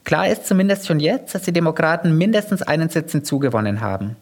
Klar 0.03 0.27
ist 0.29 0.49
zumindest 0.49 0.89
schon 0.89 0.99
jetzt, 0.99 1.37
dass 1.37 1.43
die 1.43 1.53
Demokraten 1.53 2.19
mindestens 2.19 2.63
einen 2.63 2.89
Sitz 2.89 3.13
hinzugewonnen 3.13 3.81
haben. 3.81 4.17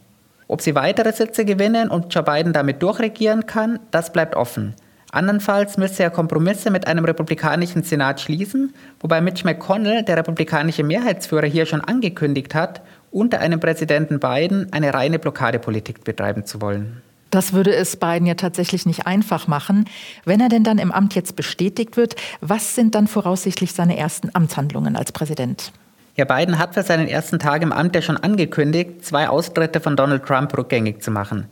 Ob 0.49 0.61
sie 0.61 0.75
weitere 0.75 1.13
Sitze 1.13 1.47
gewinnen 1.47 1.89
und 1.89 2.15
Joe 2.15 2.23
Biden 2.23 2.53
damit 2.53 2.83
durchregieren 2.83 3.47
kann, 3.47 3.79
das 3.91 4.13
bleibt 4.13 4.37
offen. 4.37 4.75
Andernfalls 5.15 5.79
müsste 5.79 6.03
er 6.03 6.11
Kompromisse 6.11 6.71
mit 6.71 6.89
einem 6.89 7.05
republikanischen 7.05 7.85
Senat 7.85 8.21
schließen, 8.21 8.75
wobei 9.01 9.21
Mitch 9.21 9.45
McConnell, 9.47 10.03
der 10.03 10.17
republikanische 10.17 10.83
Mehrheitsführer, 10.83 11.47
hier 11.47 11.65
schon 11.67 11.81
angekündigt 11.81 12.55
hat, 12.55 12.83
unter 13.15 13.41
einem 13.41 13.61
Präsidenten 13.61 14.19
Biden 14.19 14.73
eine 14.73 14.93
reine 14.93 15.19
Blockadepolitik 15.19 16.05
betreiben 16.05 16.45
zu 16.45 16.61
wollen. 16.61 17.01
Das 17.31 17.53
würde 17.53 17.75
es 17.75 17.97
Biden 17.97 18.27
ja 18.27 18.35
tatsächlich 18.35 18.87
nicht 18.87 19.07
einfach 19.07 19.49
machen. 19.49 19.87
Wenn 20.25 20.41
er 20.41 20.49
denn 20.49 20.63
dann 20.63 20.79
im 20.79 20.93
Amt 20.93 21.15
jetzt 21.15 21.35
bestätigt 21.35 21.97
wird, 21.97 22.17
was 22.41 22.75
sind 22.75 22.95
dann 22.95 23.09
voraussichtlich 23.09 23.73
seine 23.73 23.97
ersten 23.97 24.31
Amtshandlungen 24.35 24.97
als 24.97 25.11
Präsident? 25.13 25.73
Ja, 26.17 26.25
Biden 26.27 26.59
hat 26.59 26.75
für 26.75 26.85
seinen 26.85 27.09
ersten 27.09 27.41
Tag 27.41 27.63
im 27.63 27.73
Amt 27.73 27.95
ja 27.97 28.03
schon 28.03 28.17
angekündigt, 28.17 29.05
zwei 29.05 29.29
Austritte 29.29 29.81
von 29.81 29.97
Donald 29.97 30.25
Trump 30.25 30.57
rückgängig 30.57 31.03
zu 31.03 31.11
machen. 31.11 31.49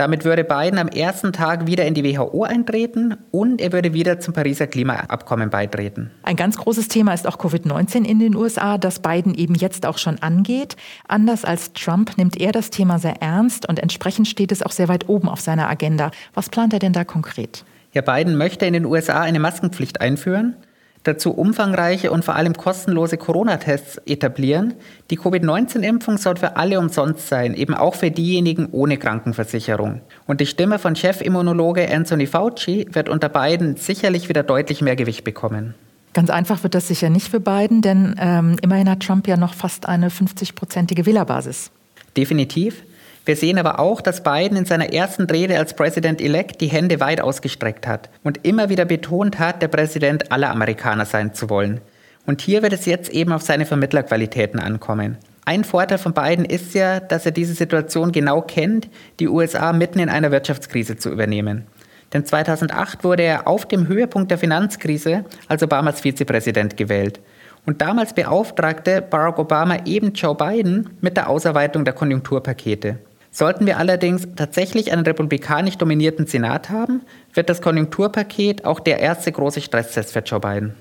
Damit 0.00 0.24
würde 0.24 0.44
Biden 0.44 0.78
am 0.78 0.88
ersten 0.88 1.30
Tag 1.30 1.66
wieder 1.66 1.84
in 1.84 1.92
die 1.92 2.02
WHO 2.02 2.44
eintreten 2.44 3.18
und 3.32 3.60
er 3.60 3.70
würde 3.70 3.92
wieder 3.92 4.18
zum 4.18 4.32
Pariser 4.32 4.66
Klimaabkommen 4.66 5.50
beitreten. 5.50 6.10
Ein 6.22 6.36
ganz 6.36 6.56
großes 6.56 6.88
Thema 6.88 7.12
ist 7.12 7.26
auch 7.26 7.36
Covid-19 7.36 8.06
in 8.06 8.18
den 8.18 8.34
USA, 8.34 8.78
das 8.78 9.00
Biden 9.00 9.34
eben 9.34 9.54
jetzt 9.54 9.84
auch 9.84 9.98
schon 9.98 10.18
angeht. 10.20 10.76
Anders 11.06 11.44
als 11.44 11.74
Trump 11.74 12.16
nimmt 12.16 12.40
er 12.40 12.50
das 12.50 12.70
Thema 12.70 12.98
sehr 12.98 13.20
ernst 13.20 13.68
und 13.68 13.78
entsprechend 13.78 14.26
steht 14.26 14.52
es 14.52 14.62
auch 14.62 14.72
sehr 14.72 14.88
weit 14.88 15.06
oben 15.10 15.28
auf 15.28 15.42
seiner 15.42 15.68
Agenda. 15.68 16.12
Was 16.32 16.48
plant 16.48 16.72
er 16.72 16.78
denn 16.78 16.94
da 16.94 17.04
konkret? 17.04 17.66
Ja, 17.92 18.00
Biden 18.00 18.38
möchte 18.38 18.64
in 18.64 18.72
den 18.72 18.86
USA 18.86 19.20
eine 19.20 19.38
Maskenpflicht 19.38 20.00
einführen 20.00 20.56
dazu 21.04 21.32
umfangreiche 21.32 22.10
und 22.10 22.24
vor 22.24 22.36
allem 22.36 22.54
kostenlose 22.54 23.16
Corona-Tests 23.16 23.98
etablieren. 24.06 24.74
Die 25.10 25.16
Covid-19-Impfung 25.16 26.18
soll 26.18 26.36
für 26.36 26.56
alle 26.56 26.78
umsonst 26.78 27.28
sein, 27.28 27.54
eben 27.54 27.74
auch 27.74 27.94
für 27.94 28.10
diejenigen 28.10 28.68
ohne 28.72 28.98
Krankenversicherung. 28.98 30.02
Und 30.26 30.40
die 30.40 30.46
Stimme 30.46 30.78
von 30.78 30.96
Chefimmunologe 30.96 31.90
Anthony 31.90 32.26
Fauci 32.26 32.86
wird 32.92 33.08
unter 33.08 33.28
beiden 33.28 33.76
sicherlich 33.76 34.28
wieder 34.28 34.42
deutlich 34.42 34.82
mehr 34.82 34.96
Gewicht 34.96 35.24
bekommen. 35.24 35.74
Ganz 36.12 36.28
einfach 36.28 36.62
wird 36.64 36.74
das 36.74 36.88
sicher 36.88 37.08
nicht 37.08 37.28
für 37.28 37.40
Biden, 37.40 37.82
denn 37.82 38.16
ähm, 38.18 38.56
immerhin 38.62 38.90
hat 38.90 39.00
Trump 39.00 39.28
ja 39.28 39.36
noch 39.36 39.54
fast 39.54 39.86
eine 39.86 40.08
50-prozentige 40.08 41.06
Wählerbasis. 41.06 41.70
Definitiv. 42.16 42.82
Wir 43.24 43.36
sehen 43.36 43.58
aber 43.58 43.78
auch, 43.78 44.00
dass 44.00 44.22
Biden 44.22 44.56
in 44.56 44.64
seiner 44.64 44.92
ersten 44.92 45.24
Rede 45.24 45.58
als 45.58 45.74
President-elect 45.74 46.60
die 46.60 46.68
Hände 46.68 47.00
weit 47.00 47.20
ausgestreckt 47.20 47.86
hat 47.86 48.08
und 48.24 48.44
immer 48.46 48.70
wieder 48.70 48.86
betont 48.86 49.38
hat, 49.38 49.60
der 49.60 49.68
Präsident 49.68 50.32
aller 50.32 50.50
Amerikaner 50.50 51.04
sein 51.04 51.34
zu 51.34 51.50
wollen. 51.50 51.80
Und 52.26 52.40
hier 52.40 52.62
wird 52.62 52.72
es 52.72 52.86
jetzt 52.86 53.10
eben 53.10 53.32
auf 53.32 53.42
seine 53.42 53.66
Vermittlerqualitäten 53.66 54.58
ankommen. 54.60 55.18
Ein 55.44 55.64
Vorteil 55.64 55.98
von 55.98 56.14
Biden 56.14 56.44
ist 56.44 56.74
ja, 56.74 57.00
dass 57.00 57.26
er 57.26 57.32
diese 57.32 57.54
Situation 57.54 58.12
genau 58.12 58.40
kennt, 58.40 58.88
die 59.18 59.28
USA 59.28 59.72
mitten 59.72 59.98
in 59.98 60.08
einer 60.08 60.30
Wirtschaftskrise 60.30 60.96
zu 60.96 61.10
übernehmen. 61.10 61.66
Denn 62.12 62.24
2008 62.24 63.04
wurde 63.04 63.22
er 63.22 63.46
auf 63.46 63.66
dem 63.66 63.86
Höhepunkt 63.88 64.30
der 64.30 64.38
Finanzkrise 64.38 65.24
als 65.48 65.62
Obamas 65.62 66.00
Vizepräsident 66.00 66.76
gewählt. 66.76 67.20
Und 67.66 67.82
damals 67.82 68.14
beauftragte 68.14 69.02
Barack 69.02 69.38
Obama 69.38 69.78
eben 69.84 70.12
Joe 70.12 70.34
Biden 70.34 70.90
mit 71.00 71.16
der 71.16 71.28
Ausarbeitung 71.28 71.84
der 71.84 71.94
Konjunkturpakete. 71.94 72.98
Sollten 73.32 73.66
wir 73.66 73.78
allerdings 73.78 74.26
tatsächlich 74.34 74.92
einen 74.92 75.04
republikanisch 75.04 75.78
dominierten 75.78 76.26
Senat 76.26 76.68
haben, 76.68 77.02
wird 77.32 77.48
das 77.48 77.62
Konjunkturpaket 77.62 78.64
auch 78.64 78.80
der 78.80 78.98
erste 78.98 79.30
große 79.30 79.60
Stresstest 79.60 80.12
für 80.12 80.20
Joe 80.20 80.40
Biden. 80.40 80.74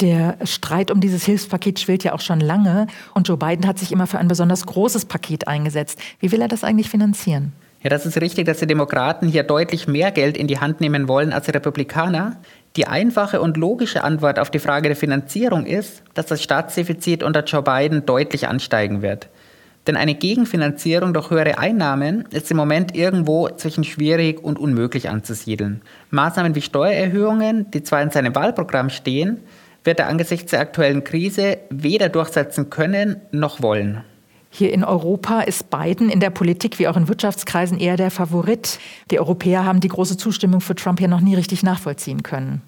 Der 0.00 0.36
Streit 0.44 0.92
um 0.92 1.00
dieses 1.00 1.24
Hilfspaket 1.24 1.80
schwillt 1.80 2.04
ja 2.04 2.12
auch 2.12 2.20
schon 2.20 2.38
lange 2.38 2.86
und 3.14 3.26
Joe 3.26 3.36
Biden 3.36 3.66
hat 3.66 3.80
sich 3.80 3.90
immer 3.90 4.06
für 4.06 4.18
ein 4.18 4.28
besonders 4.28 4.64
großes 4.64 5.06
Paket 5.06 5.48
eingesetzt. 5.48 5.98
Wie 6.20 6.30
will 6.30 6.40
er 6.40 6.46
das 6.46 6.62
eigentlich 6.62 6.88
finanzieren? 6.88 7.52
Ja, 7.82 7.90
das 7.90 8.06
ist 8.06 8.20
richtig, 8.20 8.46
dass 8.46 8.58
die 8.58 8.66
Demokraten 8.66 9.26
hier 9.26 9.42
deutlich 9.42 9.88
mehr 9.88 10.12
Geld 10.12 10.36
in 10.36 10.46
die 10.46 10.58
Hand 10.58 10.80
nehmen 10.80 11.08
wollen 11.08 11.32
als 11.32 11.46
die 11.46 11.52
Republikaner. 11.52 12.36
Die 12.76 12.86
einfache 12.86 13.40
und 13.40 13.56
logische 13.56 14.04
Antwort 14.04 14.38
auf 14.38 14.50
die 14.50 14.58
Frage 14.60 14.88
der 14.88 14.96
Finanzierung 14.96 15.66
ist, 15.66 16.02
dass 16.14 16.26
das 16.26 16.42
Staatsdefizit 16.42 17.24
unter 17.24 17.42
Joe 17.44 17.62
Biden 17.62 18.06
deutlich 18.06 18.46
ansteigen 18.46 19.02
wird. 19.02 19.28
Denn 19.88 19.96
eine 19.96 20.14
Gegenfinanzierung 20.14 21.14
durch 21.14 21.30
höhere 21.30 21.56
Einnahmen 21.56 22.26
ist 22.30 22.50
im 22.50 22.58
Moment 22.58 22.94
irgendwo 22.94 23.48
zwischen 23.48 23.84
schwierig 23.84 24.44
und 24.44 24.58
unmöglich 24.58 25.08
anzusiedeln. 25.08 25.80
Maßnahmen 26.10 26.54
wie 26.54 26.60
Steuererhöhungen, 26.60 27.70
die 27.70 27.82
zwar 27.82 28.02
in 28.02 28.10
seinem 28.10 28.34
Wahlprogramm 28.34 28.90
stehen, 28.90 29.40
wird 29.84 29.98
er 29.98 30.08
angesichts 30.08 30.50
der 30.50 30.60
aktuellen 30.60 31.04
Krise 31.04 31.56
weder 31.70 32.10
durchsetzen 32.10 32.68
können 32.68 33.22
noch 33.32 33.62
wollen. 33.62 34.04
Hier 34.50 34.74
in 34.74 34.84
Europa 34.84 35.40
ist 35.40 35.70
Biden 35.70 36.10
in 36.10 36.20
der 36.20 36.30
Politik 36.30 36.78
wie 36.78 36.88
auch 36.88 36.96
in 36.98 37.08
Wirtschaftskreisen 37.08 37.78
eher 37.78 37.96
der 37.96 38.10
Favorit. 38.10 38.78
Die 39.10 39.18
Europäer 39.18 39.64
haben 39.64 39.80
die 39.80 39.88
große 39.88 40.18
Zustimmung 40.18 40.60
für 40.60 40.74
Trump 40.74 41.00
ja 41.00 41.08
noch 41.08 41.20
nie 41.22 41.34
richtig 41.34 41.62
nachvollziehen 41.62 42.22
können. 42.22 42.60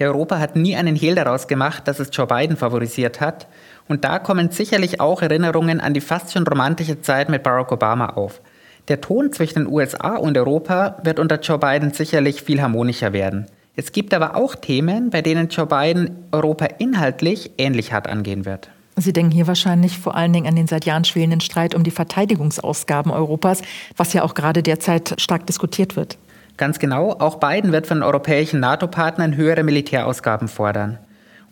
Europa 0.00 0.38
hat 0.38 0.56
nie 0.56 0.74
einen 0.76 0.96
Hehl 0.96 1.14
daraus 1.14 1.46
gemacht, 1.46 1.86
dass 1.86 2.00
es 2.00 2.10
Joe 2.12 2.26
Biden 2.26 2.56
favorisiert 2.56 3.20
hat. 3.20 3.46
Und 3.86 4.04
da 4.04 4.18
kommen 4.18 4.50
sicherlich 4.50 5.00
auch 5.00 5.22
Erinnerungen 5.22 5.80
an 5.80 5.94
die 5.94 6.00
fast 6.00 6.32
schon 6.32 6.46
romantische 6.46 7.00
Zeit 7.00 7.28
mit 7.28 7.42
Barack 7.42 7.70
Obama 7.70 8.06
auf. 8.10 8.40
Der 8.88 9.00
Ton 9.00 9.32
zwischen 9.32 9.64
den 9.64 9.72
USA 9.72 10.16
und 10.16 10.36
Europa 10.36 10.98
wird 11.04 11.18
unter 11.18 11.40
Joe 11.40 11.58
Biden 11.58 11.92
sicherlich 11.92 12.42
viel 12.42 12.60
harmonischer 12.60 13.12
werden. 13.12 13.46
Es 13.76 13.92
gibt 13.92 14.12
aber 14.14 14.36
auch 14.36 14.54
Themen, 14.54 15.10
bei 15.10 15.22
denen 15.22 15.48
Joe 15.48 15.66
Biden 15.66 16.10
Europa 16.32 16.66
inhaltlich 16.78 17.52
ähnlich 17.58 17.92
hart 17.92 18.08
angehen 18.08 18.44
wird. 18.44 18.70
Sie 18.96 19.12
denken 19.12 19.32
hier 19.32 19.48
wahrscheinlich 19.48 19.98
vor 19.98 20.14
allen 20.14 20.32
Dingen 20.32 20.46
an 20.46 20.54
den 20.54 20.68
seit 20.68 20.84
Jahren 20.84 21.04
schwelenden 21.04 21.40
Streit 21.40 21.74
um 21.74 21.82
die 21.82 21.90
Verteidigungsausgaben 21.90 23.10
Europas, 23.10 23.62
was 23.96 24.12
ja 24.12 24.22
auch 24.22 24.34
gerade 24.34 24.62
derzeit 24.62 25.20
stark 25.20 25.46
diskutiert 25.46 25.96
wird. 25.96 26.16
Ganz 26.56 26.78
genau, 26.78 27.10
auch 27.18 27.40
Biden 27.40 27.72
wird 27.72 27.86
von 27.86 28.02
europäischen 28.02 28.60
NATO-Partnern 28.60 29.36
höhere 29.36 29.64
Militärausgaben 29.64 30.46
fordern. 30.48 30.98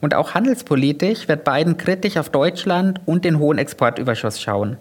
Und 0.00 0.14
auch 0.14 0.34
handelspolitisch 0.34 1.28
wird 1.28 1.44
Biden 1.44 1.76
kritisch 1.76 2.16
auf 2.16 2.30
Deutschland 2.30 3.00
und 3.04 3.24
den 3.24 3.38
hohen 3.38 3.58
Exportüberschuss 3.58 4.40
schauen. 4.40 4.76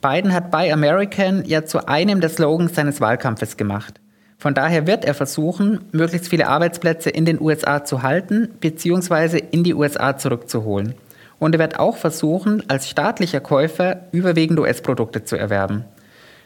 Biden 0.00 0.32
hat 0.32 0.50
Buy 0.50 0.72
American 0.72 1.44
ja 1.44 1.64
zu 1.64 1.86
einem 1.86 2.20
der 2.20 2.30
Slogans 2.30 2.74
seines 2.74 3.00
Wahlkampfes 3.00 3.56
gemacht. 3.56 4.00
Von 4.36 4.54
daher 4.54 4.88
wird 4.88 5.04
er 5.04 5.14
versuchen, 5.14 5.82
möglichst 5.92 6.28
viele 6.28 6.48
Arbeitsplätze 6.48 7.10
in 7.10 7.24
den 7.24 7.40
USA 7.40 7.84
zu 7.84 8.02
halten 8.02 8.48
bzw. 8.58 9.40
in 9.52 9.62
die 9.62 9.74
USA 9.74 10.16
zurückzuholen. 10.16 10.94
Und 11.38 11.54
er 11.54 11.60
wird 11.60 11.78
auch 11.78 11.96
versuchen, 11.96 12.64
als 12.68 12.88
staatlicher 12.88 13.38
Käufer 13.38 14.00
überwiegend 14.10 14.58
US-Produkte 14.58 15.22
zu 15.22 15.36
erwerben. 15.36 15.84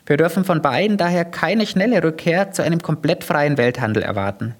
Wir 0.06 0.16
dürfen 0.16 0.44
von 0.44 0.62
beiden 0.62 0.96
daher 0.96 1.24
keine 1.24 1.66
schnelle 1.66 2.02
Rückkehr 2.02 2.52
zu 2.52 2.62
einem 2.62 2.80
komplett 2.80 3.24
freien 3.24 3.58
Welthandel 3.58 4.04
erwarten. 4.04 4.54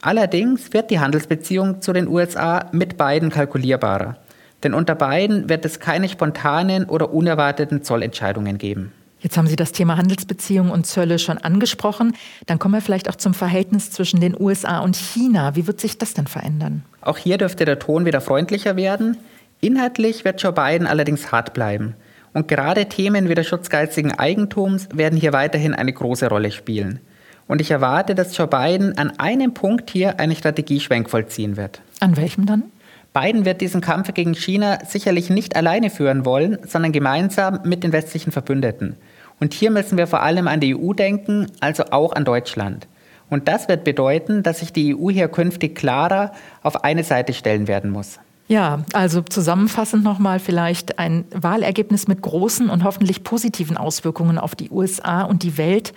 Allerdings 0.00 0.72
wird 0.72 0.90
die 0.90 1.00
Handelsbeziehung 1.00 1.82
zu 1.82 1.92
den 1.92 2.06
USA 2.06 2.68
mit 2.72 2.96
beiden 2.96 3.30
kalkulierbarer. 3.30 4.16
Denn 4.62 4.72
unter 4.72 4.94
beiden 4.94 5.48
wird 5.48 5.64
es 5.64 5.80
keine 5.80 6.08
spontanen 6.08 6.84
oder 6.84 7.12
unerwarteten 7.12 7.82
Zollentscheidungen 7.82 8.56
geben. 8.56 8.92
Jetzt 9.18 9.36
haben 9.36 9.46
Sie 9.46 9.56
das 9.56 9.72
Thema 9.72 9.96
Handelsbeziehungen 9.96 10.70
und 10.70 10.86
Zölle 10.86 11.18
schon 11.18 11.38
angesprochen. 11.38 12.14
Dann 12.46 12.58
kommen 12.58 12.74
wir 12.74 12.82
vielleicht 12.82 13.08
auch 13.08 13.16
zum 13.16 13.34
Verhältnis 13.34 13.90
zwischen 13.90 14.20
den 14.20 14.38
USA 14.38 14.80
und 14.80 14.96
China. 14.96 15.56
Wie 15.56 15.66
wird 15.66 15.80
sich 15.80 15.98
das 15.98 16.14
denn 16.14 16.26
verändern? 16.26 16.84
Auch 17.00 17.16
hier 17.16 17.38
dürfte 17.38 17.64
der 17.64 17.78
Ton 17.78 18.04
wieder 18.04 18.20
freundlicher 18.20 18.76
werden. 18.76 19.16
Inhaltlich 19.60 20.26
wird 20.26 20.42
Joe 20.42 20.52
Biden 20.52 20.86
allerdings 20.86 21.32
hart 21.32 21.54
bleiben. 21.54 21.94
Und 22.34 22.48
gerade 22.48 22.86
Themen 22.86 23.28
wie 23.28 23.34
der 23.34 23.44
Schutz 23.44 23.70
geistigen 23.70 24.12
Eigentums 24.12 24.88
werden 24.92 25.18
hier 25.18 25.32
weiterhin 25.32 25.72
eine 25.72 25.92
große 25.92 26.28
Rolle 26.28 26.50
spielen. 26.50 27.00
Und 27.46 27.60
ich 27.60 27.70
erwarte, 27.70 28.14
dass 28.14 28.36
Joe 28.36 28.48
Biden 28.48 28.98
an 28.98 29.18
einem 29.18 29.54
Punkt 29.54 29.90
hier 29.90 30.18
eine 30.18 30.34
Strategieschwenk 30.34 31.08
vollziehen 31.08 31.56
wird. 31.56 31.80
An 32.00 32.16
welchem 32.16 32.44
dann? 32.44 32.64
Biden 33.12 33.44
wird 33.44 33.60
diesen 33.60 33.80
Kampf 33.80 34.12
gegen 34.12 34.34
China 34.34 34.78
sicherlich 34.84 35.30
nicht 35.30 35.54
alleine 35.54 35.88
führen 35.88 36.24
wollen, 36.24 36.58
sondern 36.66 36.90
gemeinsam 36.90 37.60
mit 37.64 37.84
den 37.84 37.92
westlichen 37.92 38.32
Verbündeten. 38.32 38.96
Und 39.38 39.54
hier 39.54 39.70
müssen 39.70 39.96
wir 39.96 40.08
vor 40.08 40.22
allem 40.22 40.48
an 40.48 40.58
die 40.58 40.74
EU 40.74 40.92
denken, 40.92 41.46
also 41.60 41.84
auch 41.90 42.12
an 42.12 42.24
Deutschland. 42.24 42.88
Und 43.30 43.46
das 43.46 43.68
wird 43.68 43.84
bedeuten, 43.84 44.42
dass 44.42 44.58
sich 44.58 44.72
die 44.72 44.96
EU 44.96 45.10
hier 45.10 45.28
künftig 45.28 45.76
klarer 45.76 46.32
auf 46.62 46.82
eine 46.82 47.04
Seite 47.04 47.32
stellen 47.32 47.68
werden 47.68 47.90
muss. 47.90 48.18
Ja, 48.46 48.84
also 48.92 49.22
zusammenfassend 49.22 50.04
nochmal 50.04 50.38
vielleicht 50.38 50.98
ein 50.98 51.24
Wahlergebnis 51.30 52.08
mit 52.08 52.20
großen 52.20 52.68
und 52.68 52.84
hoffentlich 52.84 53.24
positiven 53.24 53.76
Auswirkungen 53.76 54.38
auf 54.38 54.54
die 54.54 54.70
USA 54.70 55.22
und 55.22 55.42
die 55.42 55.56
Welt. 55.56 55.94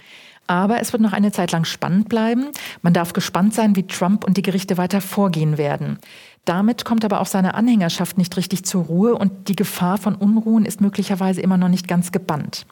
Aber 0.48 0.80
es 0.80 0.94
wird 0.94 1.02
noch 1.02 1.12
eine 1.12 1.34
Zeit 1.34 1.52
lang 1.52 1.66
spannend 1.66 2.08
bleiben. 2.08 2.48
Man 2.82 2.94
darf 2.94 3.12
gespannt 3.12 3.54
sein, 3.54 3.76
wie 3.76 3.86
Trump 3.86 4.24
und 4.24 4.38
die 4.38 4.42
Gerichte 4.42 4.78
weiter 4.78 5.02
vorgehen 5.02 5.58
werden. 5.58 6.00
Damit 6.46 6.86
kommt 6.86 7.04
aber 7.04 7.20
auch 7.20 7.26
seine 7.26 7.54
Anhängerschaft 7.54 8.18
nicht 8.18 8.38
richtig 8.38 8.64
zur 8.64 8.86
Ruhe 8.86 9.16
und 9.16 9.50
die 9.50 9.58
Gefahr 9.58 9.98
von 9.98 10.16
Unruhen 10.16 10.64
ist 10.64 10.80
möglicherweise 10.80 11.42
immer 11.42 11.58
noch 11.58 11.68
nicht 11.68 11.90
ganz 11.90 12.14
gebannt. 12.14 12.66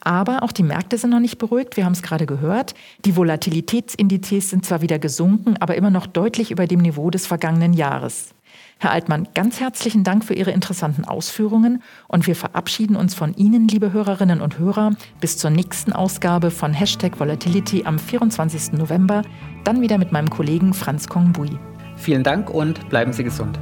Aber 0.00 0.42
auch 0.42 0.50
die 0.50 0.64
Märkte 0.64 0.98
sind 0.98 1.10
noch 1.10 1.20
nicht 1.20 1.38
beruhigt. 1.38 1.76
Wir 1.76 1.84
haben 1.84 1.92
es 1.92 2.02
gerade 2.02 2.26
gehört. 2.26 2.74
Die 3.04 3.16
Volatilitätsindizes 3.16 4.50
sind 4.50 4.64
zwar 4.64 4.80
wieder 4.80 4.98
gesunken, 4.98 5.56
aber 5.60 5.76
immer 5.76 5.90
noch 5.90 6.08
deutlich 6.08 6.50
über 6.50 6.66
dem 6.66 6.80
Niveau 6.80 7.10
des 7.10 7.28
vergangenen 7.28 7.74
Jahres. 7.74 8.34
Herr 8.78 8.92
Altmann, 8.92 9.28
ganz 9.34 9.60
herzlichen 9.60 10.04
Dank 10.04 10.24
für 10.24 10.34
Ihre 10.34 10.50
interessanten 10.52 11.04
Ausführungen 11.04 11.82
und 12.08 12.26
wir 12.26 12.36
verabschieden 12.36 12.96
uns 12.96 13.14
von 13.14 13.34
Ihnen, 13.34 13.68
liebe 13.68 13.92
Hörerinnen 13.92 14.40
und 14.40 14.58
Hörer, 14.58 14.92
bis 15.20 15.36
zur 15.36 15.50
nächsten 15.50 15.92
Ausgabe 15.92 16.50
von 16.50 16.72
Hashtag 16.72 17.20
Volatility 17.20 17.84
am 17.84 17.98
24. 17.98 18.72
November, 18.72 19.22
dann 19.64 19.80
wieder 19.80 19.98
mit 19.98 20.12
meinem 20.12 20.30
Kollegen 20.30 20.72
Franz 20.74 21.08
Kongbui. 21.08 21.58
Vielen 21.96 22.22
Dank 22.22 22.50
und 22.50 22.88
bleiben 22.88 23.12
Sie 23.12 23.24
gesund. 23.24 23.58